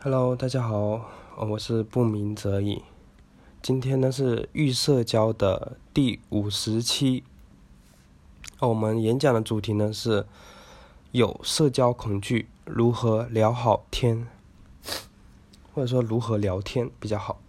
[0.00, 2.82] Hello，大家好，我是不鸣则已。
[3.60, 7.24] 今天呢是预社交的第五十期。
[8.60, 10.24] 我们演讲的主题呢是
[11.10, 14.28] 有社交恐惧，如何聊好天，
[15.74, 17.40] 或者说如何聊天比较好。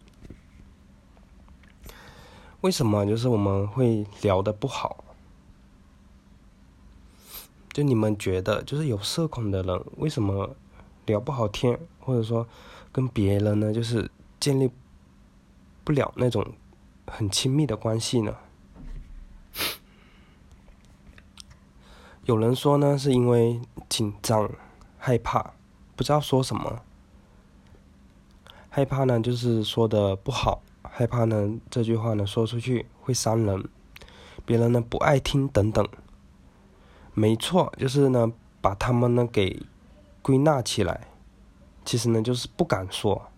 [2.62, 5.04] 为什么就是我们会聊的不好？
[7.72, 10.56] 就你们觉得，就是有社恐的人为什么
[11.10, 12.48] 聊不好天，或者说
[12.92, 14.70] 跟别人呢，就是建立
[15.84, 16.46] 不了那种
[17.08, 18.36] 很亲密的关系呢？
[22.26, 24.52] 有人说呢，是因为紧张、
[25.00, 25.54] 害怕，
[25.96, 26.84] 不知道说什么。
[28.70, 33.68] 害怕呢，就是说的不好；害怕呢，这句话呢说出去会伤人，
[34.46, 35.88] 别人呢不爱听等等。
[37.16, 39.64] 没错，就是呢，把他们呢给
[40.30, 41.08] 归纳起来，
[41.84, 43.32] 其实呢就是不敢说，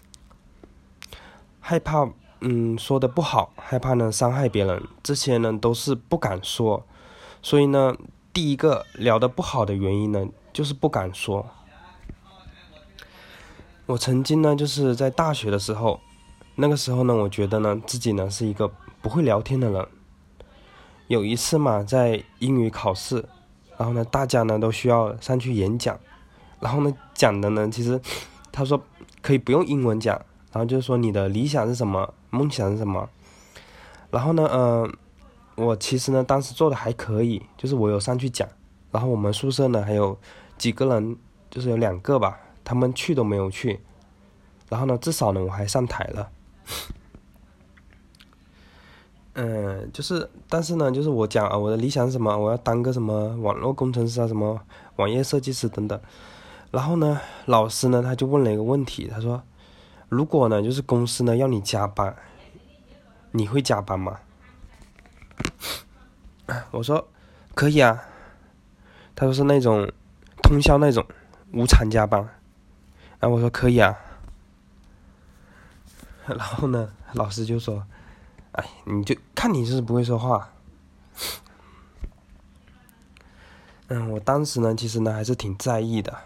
[1.60, 2.06] 害怕
[2.40, 6.84] 嗯说的不好，害怕呢伤害别人，这些呢都是不敢说，
[7.40, 7.96] 所以呢
[8.34, 11.46] 第一个聊的不好的原因呢就是不敢说。
[13.86, 16.00] 我曾经呢就是在大学的时候，
[16.56, 19.88] 那个时候呢我觉得呢自己呢是一个不会聊天的人。
[21.06, 23.26] 有一次嘛，在英语考试，
[23.78, 25.98] 然后呢，大家呢都需要上去演讲，
[26.60, 28.00] 然后呢讲的呢，其实
[28.50, 28.82] 他说
[29.20, 30.16] 可以不用英文讲，
[30.52, 33.08] 然后就是说你的理想是什么，梦想是什么，
[34.10, 34.96] 然后呢，嗯，
[35.56, 38.48] 我其实呢当时做的还可以，就是我有上去讲，
[38.90, 40.18] 然后我们宿舍呢还有
[40.56, 41.16] 几个人，
[41.50, 43.80] 就是有两个吧，他们去都没有去，
[44.70, 46.30] 然后呢至少呢我还上台了。
[49.38, 52.34] 嗯，就是，但是呢，就是我讲啊，我的理想是什么？
[52.34, 54.58] 我要当个什么网络工程师啊，什么
[54.96, 56.00] 网页设计师等等。
[56.70, 59.42] 然后呢，老师呢，他就问了一个问题，他说
[60.08, 62.16] ：“如果呢，就是公司呢要你加班，
[63.32, 64.20] 你会加班吗？”
[66.72, 67.06] 我说
[67.54, 68.04] ：“可以啊。”
[69.14, 69.86] 他说是那种
[70.42, 71.04] 通宵那种
[71.52, 72.26] 无偿加班。
[73.20, 73.94] 然后我说：“可以啊。
[76.24, 77.84] ”然后呢，老师就说。
[78.56, 80.52] 哎，你就看你是不会说话。
[83.88, 86.16] 嗯，我当时呢，其实呢还是挺在意的，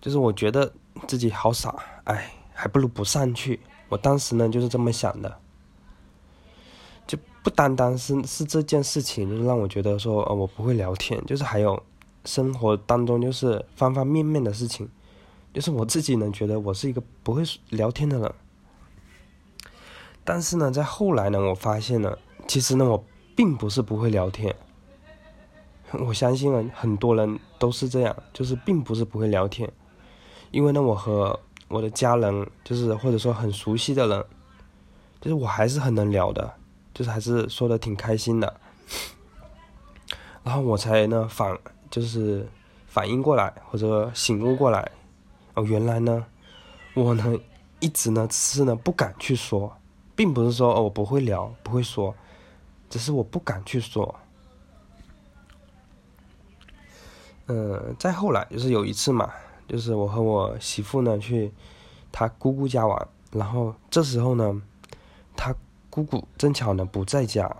[0.00, 0.72] 就是我觉得
[1.06, 3.60] 自己好傻，哎，还不如不上去。
[3.88, 5.38] 我当时呢就是这么想的，
[7.06, 11.82] 就不单单是是这件事情，让我觉得说，呃，我不会聊天，就是还有
[12.26, 14.86] 生活当中就是方方面面的事情，
[15.54, 18.34] 就是我自己呢觉得我是一个不会聊天的人。
[20.30, 23.02] 但是呢，在后来呢，我发现了，其实呢，我
[23.34, 24.54] 并不是不会聊天。
[26.06, 29.72] 我相信啊，很多人都是这样，就是并不是不会聊天。
[30.50, 34.22] 因为呢，我和我的家人，就是或者说很熟悉的人，
[35.18, 36.52] 就是我还是很能聊的，
[36.92, 38.60] 就是还是说的挺开心的。
[40.44, 41.58] 然后我才呢反，
[41.88, 42.46] 就是
[42.86, 44.90] 反应过来，或者醒悟过来，
[45.54, 46.26] 哦，原来呢，
[46.92, 47.34] 我呢
[47.80, 49.74] 一直呢只是呢不敢去说。
[50.18, 52.12] 并不是说我不会聊不会说，
[52.90, 54.12] 只是我不敢去说。
[57.46, 59.32] 嗯，再后来就是有一次嘛，
[59.68, 61.52] 就是我和我媳妇呢去
[62.10, 64.60] 她姑姑家玩，然后这时候呢，
[65.36, 65.54] 她
[65.88, 67.56] 姑姑正巧呢不在家，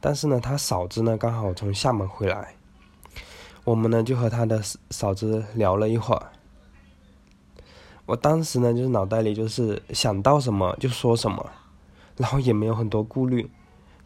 [0.00, 2.56] 但是呢她嫂子呢刚好从厦门回来，
[3.62, 6.26] 我们呢就和她的嫂子聊了一会儿。
[8.06, 11.44] 我当时呢，就是脑袋里就是想到什么就说什么，
[12.16, 13.50] 然后也没有很多顾虑。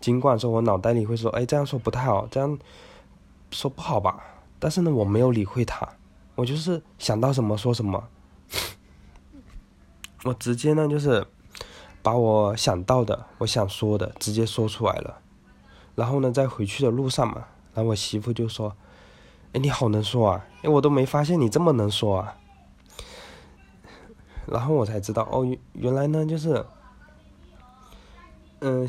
[0.00, 2.58] 尽管说我脑袋里会说，哎，这样说不太好，这样
[3.50, 4.18] 说不好吧？
[4.58, 5.86] 但是呢，我没有理会他，
[6.34, 8.02] 我就是想到什么说什么。
[10.24, 11.26] 我直接呢，就是
[12.02, 15.18] 把我想到的、我想说的直接说出来了。
[15.94, 17.44] 然后呢，在回去的路上嘛，
[17.74, 18.74] 然后我媳妇就说
[19.52, 20.46] ：“哎，你好能说啊！
[20.62, 22.36] 哎，我都没发现你这么能说啊。”
[24.50, 26.64] 然后我才知道，哦，原来呢，就是，
[28.60, 28.88] 嗯，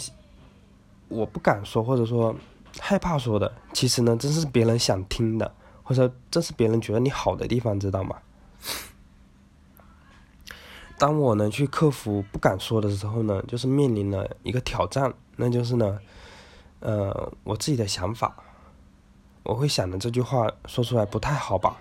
[1.07, 2.35] 我不敢说，或者说
[2.79, 5.53] 害怕说的，其实呢，这是别人想听的，
[5.83, 8.17] 或者这是别人觉得你好的地方，知道吗？
[10.97, 15.99] 当我呢去克服不敢说的时候呢，就是面临了一个挑战，那就是呢，
[16.79, 18.35] 呃，我自己的想法，
[19.43, 21.77] 我会想的这句话说出来不太好吧。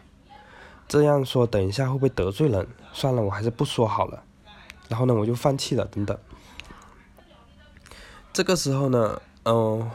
[0.90, 2.66] 这样说，等一下会不会得罪人？
[2.92, 4.24] 算了，我还是不说好了。
[4.88, 5.84] 然后呢，我就放弃了。
[5.84, 6.18] 等等，
[8.32, 9.88] 这个时候呢，嗯，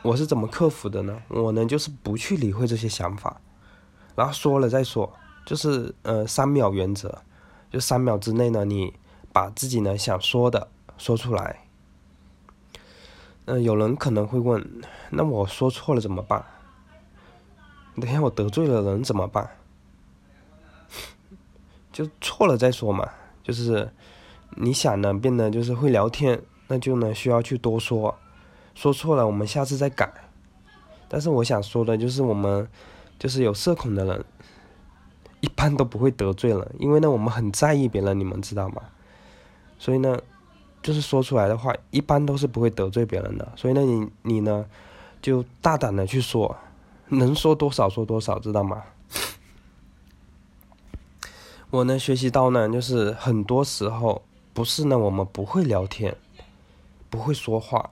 [0.00, 1.20] 我是怎么克服的呢？
[1.28, 3.38] 我呢，就是不去理会这些想法，
[4.16, 5.12] 然后说了再说，
[5.44, 7.20] 就是呃三秒原则，
[7.70, 8.94] 就三秒之内呢，你
[9.30, 11.68] 把自己呢想说的说出来。
[13.44, 14.66] 嗯，有人可能会问，
[15.10, 16.42] 那我说错了怎么办？
[18.00, 19.50] 等下我得罪了人怎么办？
[21.98, 23.08] 就错了再说嘛，
[23.42, 23.90] 就是
[24.50, 28.14] 你想呢变得就是会聊天，那就呢需要去多说，
[28.72, 30.08] 说错了我们下次再改。
[31.08, 32.68] 但是我想说的就是我们
[33.18, 34.24] 就是有社恐的人，
[35.40, 38.80] 一般都不会得罪人，因为呢我们很在意别人，你们知道吗？
[39.76, 40.16] 所以呢，
[40.80, 43.52] 就是说出来的话一般都是不会得罪别人的。
[43.56, 44.64] 所以呢你你呢
[45.20, 46.56] 就大胆的去说，
[47.08, 48.84] 能说多少说多少，知道吗？
[51.70, 54.22] 我能学习到呢，就是很多时候
[54.54, 56.16] 不是呢我们不会聊天，
[57.10, 57.90] 不会说话，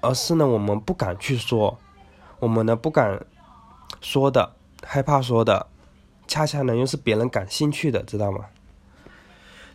[0.00, 1.78] 而是呢我们不敢去说，
[2.38, 3.26] 我们呢不敢
[4.00, 5.66] 说的，害怕说的，
[6.26, 8.46] 恰恰呢又是别人感兴趣的，知道吗？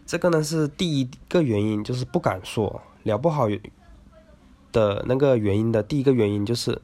[0.08, 3.48] 这个呢是第一个原因，就是不敢说，聊不好
[4.72, 6.82] 的那个原因的第一个原因就是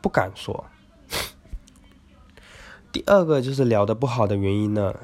[0.00, 0.66] 不敢说。
[2.92, 4.94] 第二个就是聊的不好的原因呢。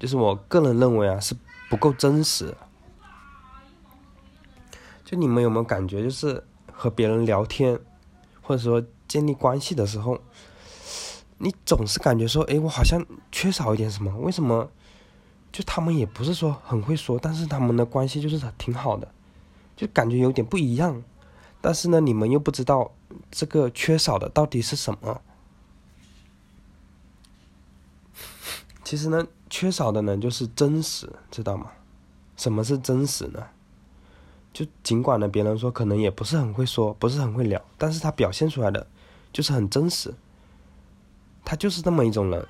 [0.00, 1.36] 就是我个人认为啊，是
[1.68, 2.56] 不够真实。
[5.04, 6.42] 就你们有没有感觉，就是
[6.72, 7.78] 和别人聊天，
[8.40, 10.18] 或者说建立关系的时候，
[11.38, 14.16] 你总是感觉说，哎，我好像缺少一点什么？
[14.18, 14.70] 为什么？
[15.52, 19.12] 就他们也不是说很会说，但是他们的关系就是挺好的，
[19.76, 21.02] 就感觉有点不一样。
[21.60, 22.92] 但是呢，你们又不知道
[23.30, 25.20] 这个缺少的到底是什么。
[28.82, 29.26] 其实呢。
[29.50, 31.72] 缺少的呢，就是真实，知道吗？
[32.36, 33.44] 什么是真实呢？
[34.52, 38.86] 就尽管呢，别人说可能也不是很会说，不是很会聊，但是他表现出来的
[39.32, 40.14] 就是很真实。
[41.44, 42.46] 他就是这么一种人。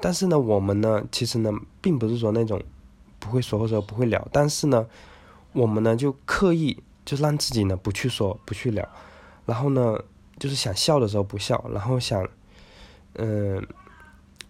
[0.00, 1.50] 但是呢，我们呢，其实呢，
[1.80, 2.60] 并不是说那种
[3.18, 4.86] 不会说或者不会聊，但是呢，
[5.52, 8.88] 我们呢就刻意就让自己呢不去说，不去聊，
[9.46, 9.98] 然后呢，
[10.38, 12.28] 就是想笑的时候不笑，然后想，
[13.14, 13.64] 嗯。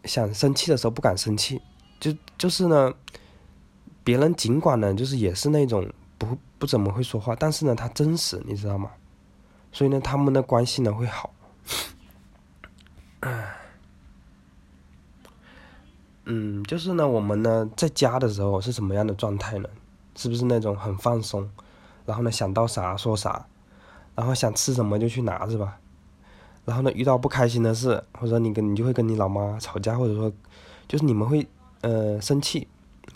[0.05, 1.61] 想生气的时候不敢生气，
[1.99, 2.93] 就就是呢，
[4.03, 8.91] 别人尽管呢就是也是那种不不怎么会说话，但是呢他真实，你知道吗？
[9.73, 11.33] 所以呢他们的关系呢会好。
[16.25, 19.69] 嗯，就是呢我们呢在家的时候是什么样的状态呢？
[20.17, 21.51] 是不是那种很放松，
[22.05, 23.47] 然后呢想到啥说啥，
[24.15, 25.79] 然后想吃什么就去拿，是吧？
[26.71, 30.31] 然后呢，遇到不开心的事，或者说你跟你就会跟你老妈吵架，或者说，
[30.87, 31.45] 就是你们会
[31.81, 32.69] 呃生气，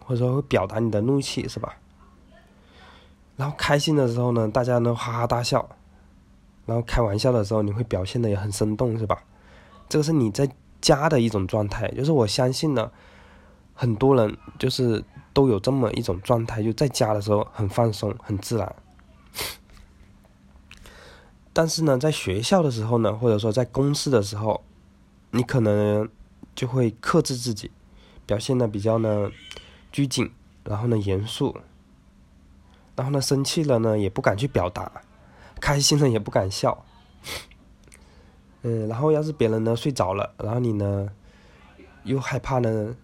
[0.04, 1.76] 或者说会表达你的怒气，是吧？
[3.36, 5.68] 然后开心的时候呢，大家呢哈哈大笑，
[6.66, 9.22] 然后开玩笑的时候，你会表现的也很生动，是吧？
[9.88, 10.50] 这个是你在
[10.80, 12.90] 家的一种状态，就是我相信呢，
[13.72, 18.74] 很多人就是都有这么一种状态，就在家的时候很放松，很自然。
[21.56, 24.64] 但是呢，在学校的时候呢，或者说在公司的时候，
[25.30, 26.08] 你可能
[26.52, 27.70] 就会克制自己，
[28.26, 29.30] 表现的比较呢
[29.92, 30.32] 拘谨，
[30.64, 31.56] 然后呢严肃，
[32.96, 34.90] 然后呢生气了呢也不敢去表达，
[35.60, 36.84] 开心了也不敢笑，
[38.62, 41.08] 嗯，然后要是别人呢睡着了，然后你呢
[42.02, 42.96] 又害怕呢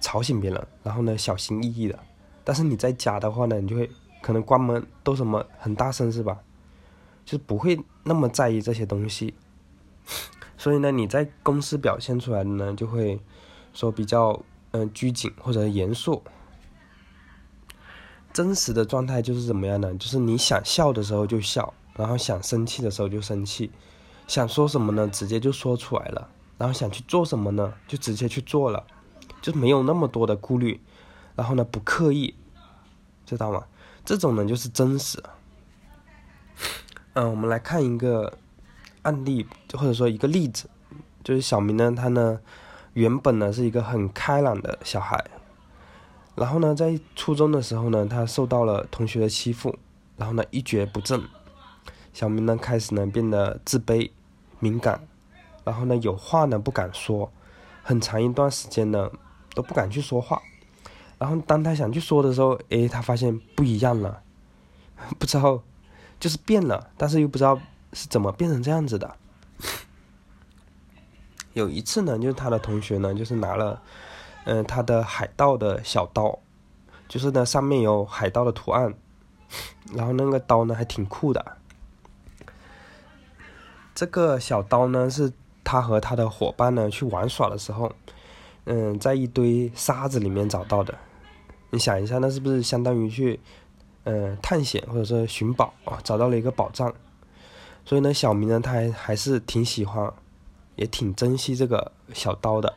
[0.00, 1.98] 吵醒别人，然后呢小心翼翼的，
[2.42, 3.90] 但是你在家的话呢，你就会
[4.22, 6.38] 可能关门都什么很大声是吧？
[7.24, 9.34] 就不会那么在意这些东西，
[10.58, 13.20] 所以呢，你在公司表现出来的呢，就会
[13.72, 16.22] 说比较嗯拘谨或者严肃。
[18.32, 19.94] 真实的状态就是怎么样呢？
[19.96, 23.70] 就是你想笑的时候就笑，然后想生气的时候就生气，
[24.26, 28.86] 想说什么呢，直接就说出来了，然后想去做什么呢，就直接去做了，
[29.42, 30.80] 就没有那么多的顾虑，
[31.36, 32.34] 然后呢不刻意，
[33.26, 33.64] 知道吗？
[34.04, 35.22] 这种呢就是真实。
[37.14, 38.38] 嗯，我们来看一个
[39.02, 40.70] 案例，或者说一个例子，
[41.22, 42.40] 就是小明呢，他呢
[42.94, 45.22] 原本呢是一个很开朗的小孩，
[46.34, 49.76] 然后呢在初中的时候呢，他受到了同学的欺负，
[50.16, 51.22] 然后呢一蹶不振，
[52.14, 54.10] 小明呢开始呢变得自卑、
[54.58, 55.06] 敏感，
[55.64, 57.30] 然后呢有话呢不敢说，
[57.82, 59.10] 很长一段时间呢
[59.54, 60.40] 都不敢去说话，
[61.18, 64.22] 然后当他想去说的时候，诶，他发现不一样了，
[65.20, 65.62] 不知道。
[66.22, 67.58] 就是变了，但是又不知道
[67.92, 69.16] 是怎么变成这样子的。
[71.52, 73.82] 有一次呢，就是他的同学呢，就是拿了，
[74.44, 76.38] 嗯，他的海盗的小刀，
[77.08, 78.94] 就是呢上面有海盗的图案，
[79.92, 81.56] 然后那个刀呢还挺酷的。
[83.92, 85.32] 这个小刀呢是
[85.64, 87.92] 他和他的伙伴呢去玩耍的时候，
[88.66, 90.96] 嗯，在一堆沙子里面找到的。
[91.70, 93.40] 你想一下，那是不是相当于去，
[94.04, 96.00] 嗯，探险或者说寻宝啊？
[96.02, 96.92] 找到了一个宝藏。
[97.84, 100.12] 所以呢，小明呢，他还还是挺喜欢，
[100.76, 102.74] 也挺珍惜这个小刀的。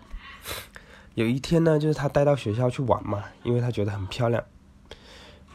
[1.16, 4.44] 有一天呢，就是他带到学校去玩嘛，因为他觉得很漂亮。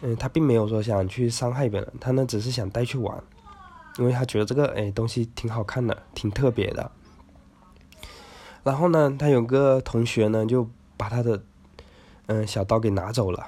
[0.03, 3.23] 嗯，他并没有说想去伤害别人，他呢只是想带去玩，
[3.99, 6.91] 因为他觉得这个哎东西挺好看的，挺特别的。
[8.63, 11.43] 然后呢，他有个同学呢就把他的
[12.27, 13.47] 嗯小刀给拿走了。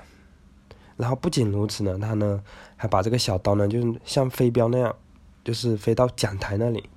[1.02, 2.40] 然后不仅如此呢，他呢
[2.76, 4.94] 还把这个小刀呢就是像飞镖那样，
[5.42, 6.88] 就是飞到讲台那里。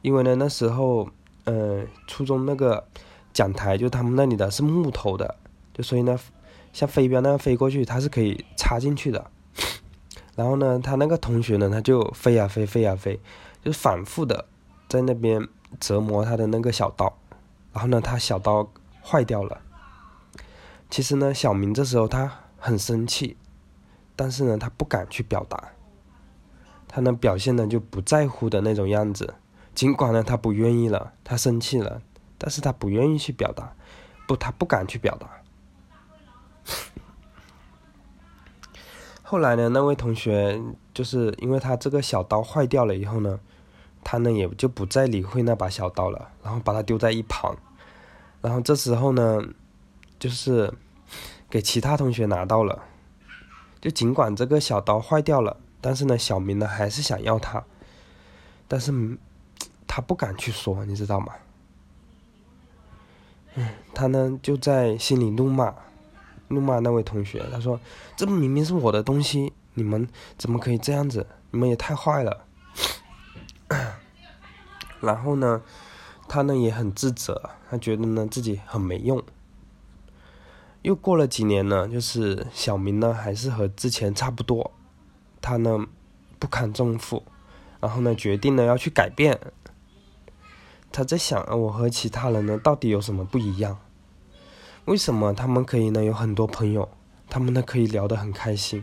[0.00, 1.08] 因为呢那时候
[1.44, 2.86] 嗯初中那个
[3.32, 5.34] 讲台就他们那里的是木头的，
[5.74, 6.16] 就所以呢。
[6.72, 9.30] 像飞镖那样飞过去，它是可以插进去的。
[10.34, 13.20] 然后呢，他那个同学呢，他就飞呀飞，飞呀飞，
[13.62, 14.46] 就反复的
[14.88, 15.46] 在那边
[15.78, 17.14] 折磨他的那个小刀。
[17.74, 18.66] 然后呢，他小刀
[19.02, 19.60] 坏掉了。
[20.88, 23.36] 其实呢，小明这时候他很生气，
[24.14, 25.72] 但是呢，他不敢去表达。
[26.86, 29.34] 他呢，表现的就不在乎的那种样子。
[29.74, 32.00] 尽管呢，他不愿意了，他生气了，
[32.38, 33.74] 但是他不愿意去表达，
[34.28, 35.28] 不，他不敢去表达。
[39.24, 40.62] 后来呢，那位同学
[40.94, 43.40] 就是因为他这个小刀坏掉了以后呢，
[44.04, 47.56] 他呢也就不再理会那把小刀了，然后把它丢在一旁。
[48.40, 49.42] 然后这时候呢，
[50.20, 50.72] 就是
[51.52, 52.82] 给其他同学拿到了。
[53.78, 57.62] 就尽管这个小刀坏掉了，但是呢，小明呢还是想要它，
[58.66, 58.90] 但是
[59.86, 61.34] 他不敢去说，你知道吗？
[63.56, 65.74] 嗯，他呢就在心里怒骂。
[66.48, 67.80] 怒骂那位同学，他说
[68.16, 70.06] ：“这明明是我的东西，你们
[70.36, 71.26] 怎么可以这样子？
[71.50, 72.44] 你们也太坏了。
[75.00, 75.62] ”然后呢，
[76.28, 79.22] 他呢也很自责，他觉得呢自己很没用。
[80.82, 84.72] 又过了几年呢，就是小明呢还是和之前差不多，
[85.40, 85.86] 他呢
[86.40, 87.22] 不堪重负，
[87.80, 89.38] 然后呢决定呢要去改变。
[90.90, 93.78] 他在想，我和其他人呢到底有什么不一样？
[94.86, 96.02] 为什么他们可以呢？
[96.02, 96.88] 有很多朋友，
[97.30, 98.82] 他们呢可以聊得很开心。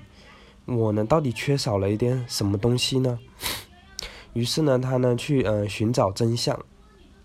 [0.65, 3.19] 我呢，到底缺少了一点什么东西呢？
[4.31, 6.57] 于是呢，他呢去呃寻找真相。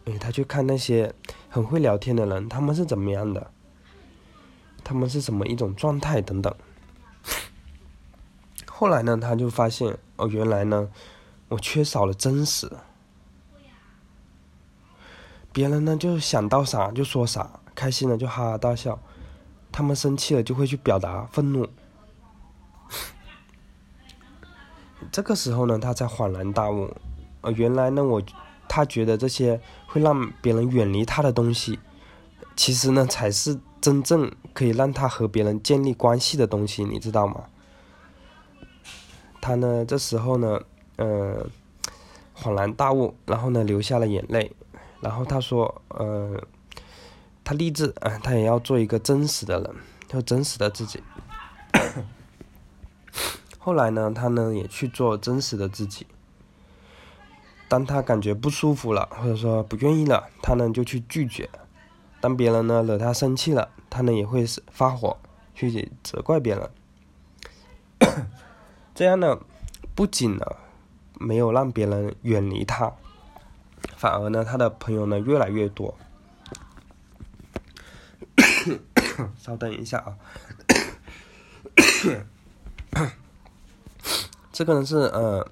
[0.06, 1.14] 哎，他去看那些
[1.48, 3.52] 很会聊天的人，他们是怎么样的？
[4.84, 6.54] 他们是什么一种状态等等。
[8.66, 10.90] 后来呢，他就发现哦，原来呢，
[11.48, 12.70] 我缺少了真实。
[15.52, 17.60] 别人呢就想到啥就说啥。
[17.76, 19.00] 开心了就哈哈大笑，
[19.72, 21.68] 他们生气了就会去表达愤怒。
[25.10, 26.96] 这个时候呢，他才恍然大悟，
[27.40, 28.22] 呃，原来呢，我
[28.68, 31.80] 他觉得这些会让别人远离他的东西，
[32.56, 37.44] 其实呢，才是真正可以让他和别人建立关系的东西，你知道吗？
[39.40, 40.60] 他呢，这时候呢，
[40.96, 41.50] 嗯，
[42.36, 44.52] 恍然大悟，然后呢，流下了眼泪，
[45.00, 46.42] 然后他说，呃。
[47.46, 49.70] 他立志，啊，他也要做一个真实的人，
[50.08, 51.02] 就真实的自己。
[53.60, 56.06] 后来呢，他呢也去做真实的自己。
[57.68, 61.50] 当他感觉不舒服了，或者说不愿意了，他呢就去拒绝。
[62.24, 65.18] 当别人呢惹他生气了，他呢也会发火
[65.54, 66.70] 去责怪别人。
[68.94, 69.38] 这样呢，
[69.94, 70.46] 不仅呢
[71.20, 72.94] 没有让别人远离他，
[73.94, 75.94] 反而呢他的朋友呢越来越多。
[79.36, 80.16] 稍等一下啊，
[84.50, 85.46] 这个呢是呃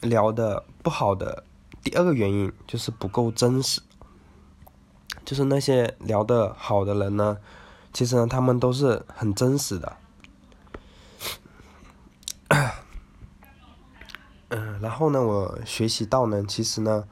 [0.00, 1.44] 聊的不好的
[1.84, 3.80] 第二个原因就是不够真实，
[5.24, 7.38] 就是那些聊的好的人呢，
[7.92, 9.96] 其实呢他们都是很真实的，
[14.48, 17.04] 嗯，然后呢我学习到呢，其实呢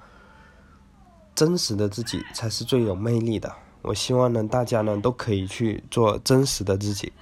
[1.34, 3.54] 真实的自己才是最有魅力的。
[3.82, 7.12] 我希望呢，大家呢都可以去做真实的自己。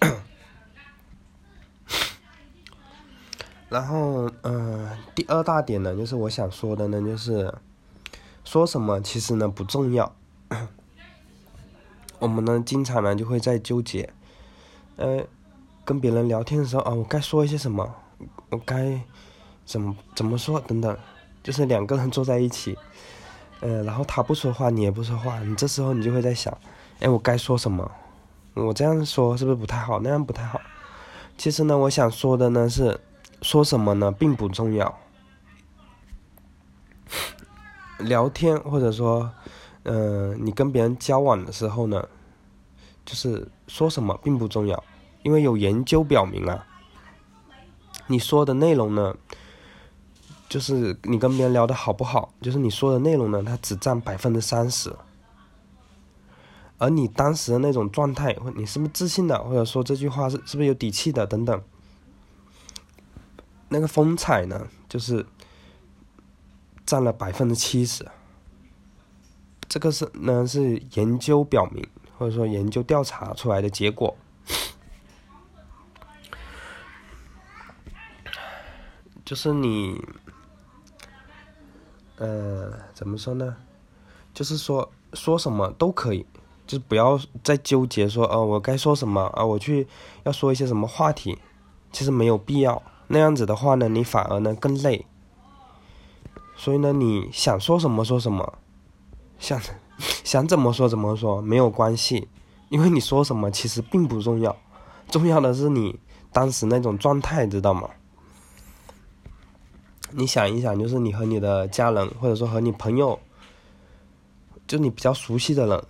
[3.68, 7.52] 然后，嗯，第二大点呢，就是我想说的呢，就是
[8.44, 10.14] 说什么其实呢不重要。
[12.24, 14.08] 我们呢经常呢就会在纠结，
[14.96, 15.22] 呃，
[15.84, 17.94] 跟别人聊天的时候啊，我该说一些什么，
[18.48, 18.98] 我该
[19.66, 20.96] 怎么怎么说等等，
[21.42, 22.78] 就是两个人坐在一起。
[23.60, 26.56] 嗯，然后他不说话，你也不说话，你这时候你就会在想，
[27.00, 27.90] 哎，我该说什么？
[28.54, 30.00] 我这样说是不是不太好？
[30.00, 30.58] 那样不太好。
[31.36, 32.98] 其实呢，我想说的呢是，
[33.42, 34.98] 说什么呢并不重要。
[37.98, 39.30] 聊天或者说，
[39.84, 42.08] 嗯，你跟别人交往的时候呢，
[43.04, 44.82] 就是说什么并不重要，
[45.22, 46.66] 因为有研究表明啊，
[48.06, 49.14] 你说的内容呢，
[50.48, 54.96] 就是你跟别人聊的好不好，就是你说的内容呢，它只占百分之三十，
[56.78, 61.62] 而你当时的那种状态，你是不是自信的，或者说这句话是是不是有底气的等等，
[63.68, 65.26] 那个风采呢，就是
[66.86, 68.06] 占了百分之七十。
[69.74, 71.84] 这个是呢，是研究表明，
[72.16, 74.16] 或者说研究调查出来的结果。
[79.24, 80.00] 就是你，
[82.18, 83.56] 呃，怎么说呢？
[84.32, 86.24] 就是说说什么都可以，
[86.68, 89.44] 就是不要再纠结说，哦，我该说什么啊？
[89.44, 89.88] 我去
[90.22, 91.36] 要说一些什么话题？
[91.90, 92.80] 其实没有必要。
[93.08, 95.04] 那样子的话呢，你反而呢更累。
[96.54, 98.60] 所以呢，你想说什么说什么。
[99.44, 99.60] 想
[100.24, 102.28] 想怎么说怎么说没有关系，
[102.70, 104.56] 因为你说什么其实并不重要，
[105.10, 106.00] 重要的是你
[106.32, 107.90] 当时那种状态，知道吗？
[110.12, 113.18] 你想一想，就是你和你的家人，或者说和你朋友，
[114.66, 115.84] 就你比较熟悉的人，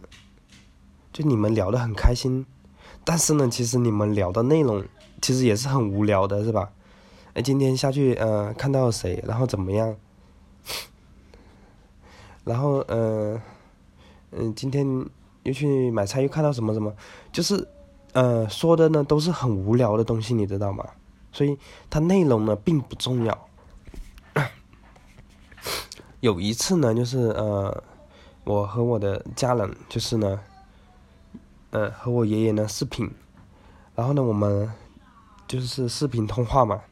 [1.12, 2.44] 就你们聊得很开心，
[3.04, 4.84] 但是呢，其实你们聊的内容
[5.22, 6.72] 其实也是很无聊的，是吧？
[7.34, 9.94] 哎，今天下去，呃，看到谁，然后怎么样？
[12.44, 13.40] 然后，嗯，
[14.32, 14.86] 嗯，今天
[15.44, 16.94] 又去买菜，又看到什么什么，
[17.32, 17.66] 就是，
[18.12, 20.84] 呃，说的呢都是很无聊的东西，你知道吗？
[21.32, 21.58] 所以
[21.88, 23.48] 它内容呢并不重要。
[26.20, 27.82] 有一次呢，就是呃，
[28.44, 30.38] 我和我的家人，就是呢，
[31.70, 33.10] 呃，和我爷爷呢视频，
[33.94, 34.70] 然后呢，我们
[35.48, 36.82] 就是视频通话嘛。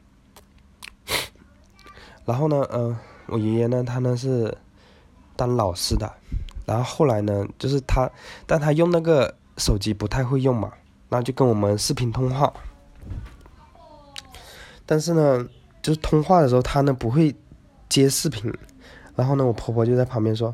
[2.25, 4.57] 然后呢，嗯，我爷爷呢，他呢是。
[5.35, 6.11] 当老师的，
[6.65, 8.09] 然后后来呢，就是他，
[8.45, 10.71] 但他用那个手机不太会用嘛，
[11.09, 12.53] 然后就跟我们视频通话。
[14.85, 15.47] 但是呢，
[15.81, 17.35] 就是通话的时候，他呢不会
[17.89, 18.53] 接视频，
[19.15, 20.53] 然后呢，我婆婆就在旁边说：“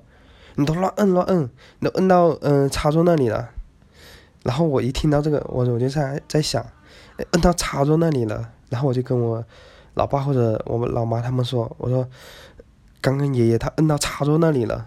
[0.55, 3.49] 你都乱摁乱摁，你都摁到嗯插座那里了。”
[4.43, 6.65] 然后我一听到这个，我我就在在想，
[7.31, 9.43] 摁到插座那里了，然后我就跟我
[9.95, 12.07] 老爸或者我们老妈他们说：“我说。”
[13.01, 14.85] 刚刚爷爷他摁到插座那里了，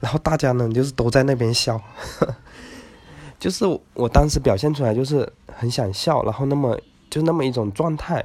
[0.00, 1.80] 然后大家呢就是都在那边笑，
[3.38, 6.78] 就是我当时表现出来就是很想笑，然后那么
[7.10, 8.24] 就那么一种状态，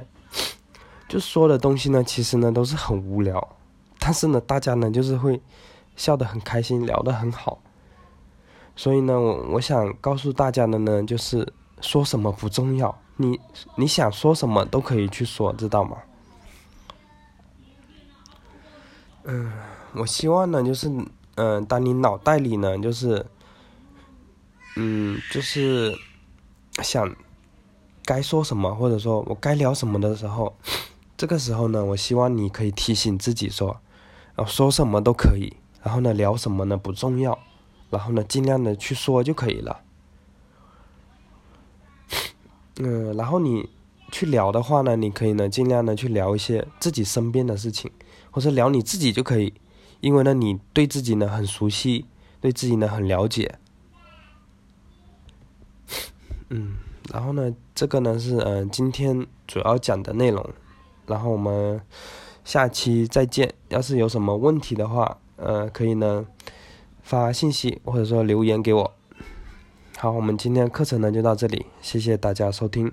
[1.08, 3.56] 就说的东西呢其实呢都是很无聊，
[3.98, 5.40] 但是呢大家呢就是会
[5.96, 7.58] 笑得很开心，聊得很好，
[8.76, 13.40] 所以呢我我想告诉大家的呢就是说什么不重要，你
[13.76, 15.96] 你想说什么都可以去说，知道吗？
[19.26, 19.50] 嗯，
[19.94, 20.90] 我希望呢，就是，
[21.36, 23.24] 嗯，当你脑袋里呢，就是，
[24.76, 25.96] 嗯，就是
[26.82, 27.14] 想
[28.04, 30.54] 该说什么，或者说我该聊什么的时候，
[31.16, 33.80] 这个时候呢，我希望你可以提醒自己说，
[34.36, 37.38] 哦，说什么都可以，然后呢，聊什么呢不重要，
[37.88, 39.80] 然后呢，尽量的去说就可以了。
[42.76, 43.70] 嗯，然后你
[44.12, 47.90] 去聊的话呢，你可以呢，尽量的去聊一些自己身边的事情。
[48.34, 49.54] 或者聊你自己就可以，
[50.00, 52.04] 因为呢，你对自己呢很熟悉，
[52.40, 53.60] 对自己呢很了解。
[56.48, 56.74] 嗯，
[57.12, 60.50] 然后呢，这个呢是嗯今天主要讲的内容，
[61.06, 61.80] 然后我们
[62.44, 63.54] 下期再见。
[63.68, 66.26] 要是有什么问题的话，呃，可以呢
[67.04, 68.92] 发信息或者说留言给我。
[69.96, 72.92] 好，我们今天课程呢就到这里，谢谢大家收听。